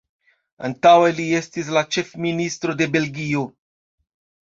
Antaŭe 0.69 1.11
li 1.19 1.27
estis 1.41 1.71
la 1.77 1.85
ĉefministro 1.99 2.79
de 2.83 2.91
Belgio. 2.97 3.49